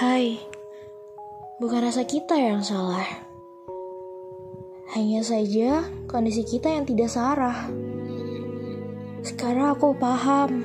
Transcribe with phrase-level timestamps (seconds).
[0.00, 0.40] Hai,
[1.60, 3.04] bukan rasa kita yang salah.
[4.96, 7.68] Hanya saja kondisi kita yang tidak sarah.
[9.20, 10.64] Sekarang aku paham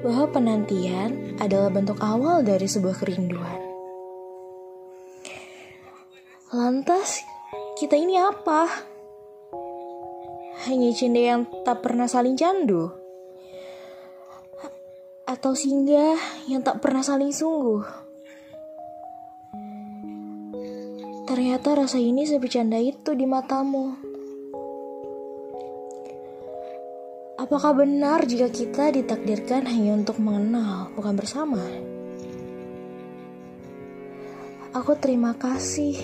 [0.00, 3.60] bahwa penantian adalah bentuk awal dari sebuah kerinduan.
[6.56, 7.20] Lantas,
[7.76, 8.64] kita ini apa?
[10.72, 13.03] Hanya cinta yang tak pernah saling candu?
[15.34, 16.14] Atau singgah
[16.46, 17.82] yang tak pernah saling sungguh?
[21.26, 23.98] Ternyata rasa ini sebecanda itu di matamu.
[27.34, 31.66] Apakah benar jika kita ditakdirkan hanya untuk mengenal, bukan bersama?
[34.70, 35.98] Aku terima kasih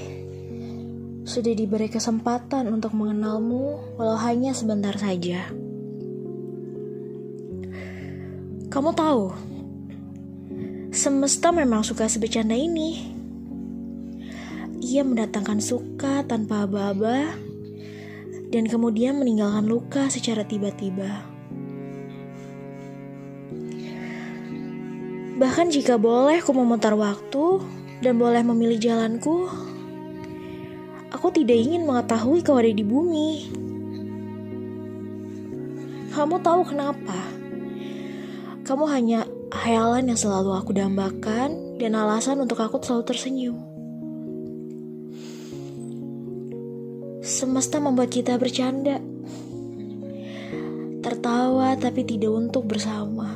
[1.22, 5.69] sudah diberi kesempatan untuk mengenalmu, walau hanya sebentar saja.
[8.70, 9.34] Kamu tahu,
[10.94, 13.10] semesta memang suka sebecanda ini.
[14.78, 17.34] Ia mendatangkan suka tanpa aba-aba
[18.54, 21.26] dan kemudian meninggalkan luka secara tiba-tiba.
[25.36, 27.60] Bahkan jika boleh aku memutar waktu
[28.00, 29.50] dan boleh memilih jalanku,
[31.10, 33.50] Aku tidak ingin mengetahui kau ada di bumi.
[36.14, 37.39] Kamu tahu kenapa?
[38.70, 43.58] Kamu hanya hayalan yang selalu aku dambakan dan alasan untuk aku selalu tersenyum.
[47.18, 49.02] Semesta membuat kita bercanda.
[51.02, 53.34] Tertawa tapi tidak untuk bersama.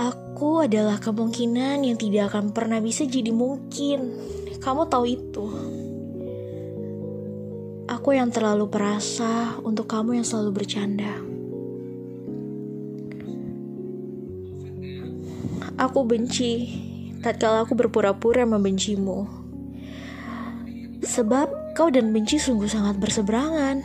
[0.00, 4.16] Aku adalah kemungkinan yang tidak akan pernah bisa jadi mungkin.
[4.64, 5.44] Kamu tahu itu.
[7.84, 11.33] Aku yang terlalu perasa untuk kamu yang selalu bercanda.
[15.78, 16.70] Aku benci
[17.24, 19.26] tatkala aku berpura-pura membencimu.
[21.04, 23.82] Sebab kau dan benci sungguh sangat berseberangan.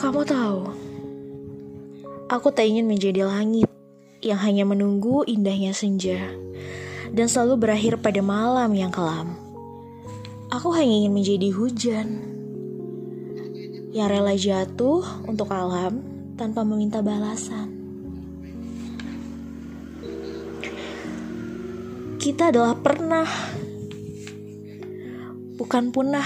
[0.00, 0.60] Kamu tahu,
[2.30, 3.66] Aku tak ingin menjadi langit
[4.22, 6.30] yang hanya menunggu indahnya senja
[7.10, 9.34] dan selalu berakhir pada malam yang kelam.
[10.54, 12.22] Aku hanya ingin menjadi hujan
[13.90, 16.06] yang rela jatuh untuk alam
[16.40, 17.68] tanpa meminta balasan.
[22.16, 23.28] Kita adalah pernah,
[25.60, 26.24] bukan punah,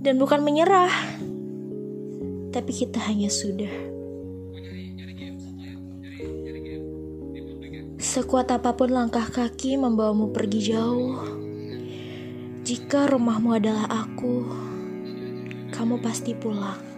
[0.00, 0.88] dan bukan menyerah,
[2.48, 3.92] tapi kita hanya sudah.
[8.00, 11.20] Sekuat apa pun langkah kaki membawamu pergi jauh,
[12.64, 14.48] jika rumahmu adalah aku,
[15.76, 16.95] kamu pasti pulang.